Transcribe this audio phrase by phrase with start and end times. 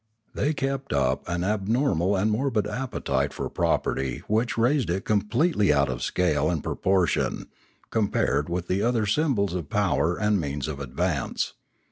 [0.33, 5.89] They kept up an abnormal and morbid appetite for property which raised it completely out
[5.89, 7.49] of scale and proportion,
[7.91, 11.53] com pared with the other symbols of power and means of advance.